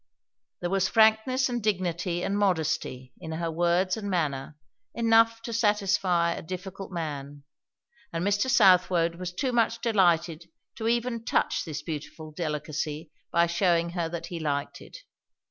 [0.61, 4.57] There was frankness and dignity and modesty in her words and manner,
[4.95, 7.43] enough to satisfy a difficult man;
[8.11, 8.49] and Mr.
[8.49, 14.25] Southwode was too much delighted to even touch this beautiful delicacy by shewing her that
[14.25, 14.97] he liked it.